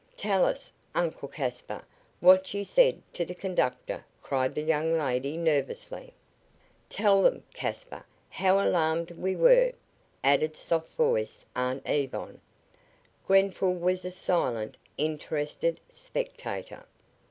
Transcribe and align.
"Tell 0.17 0.45
us, 0.45 0.71
Uncle 0.95 1.27
Caspar, 1.27 1.85
what 2.21 2.55
you 2.55 2.65
said 2.65 3.03
to 3.13 3.23
the 3.23 3.35
conductor," 3.35 4.03
cried 4.23 4.55
the 4.55 4.63
young 4.63 4.97
lady, 4.97 5.37
nervously. 5.37 6.11
"Tell 6.89 7.21
them, 7.21 7.43
Caspar, 7.53 8.03
how 8.27 8.59
alarmed 8.59 9.11
we 9.15 9.35
were," 9.35 9.73
added 10.23 10.55
soft 10.55 10.91
voiced 10.93 11.45
Aunt 11.55 11.83
Yvonne. 11.87 12.41
Grenfall 13.27 13.75
was 13.75 14.03
a 14.03 14.09
silent, 14.09 14.75
interested 14.97 15.79
spectator. 15.87 16.87